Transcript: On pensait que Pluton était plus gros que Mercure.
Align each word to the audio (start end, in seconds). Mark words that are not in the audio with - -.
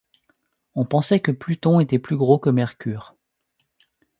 On 0.73 0.83
pensait 0.83 1.19
que 1.19 1.31
Pluton 1.31 1.79
était 1.79 1.99
plus 1.99 2.17
gros 2.17 2.39
que 2.39 2.49
Mercure. 2.49 3.15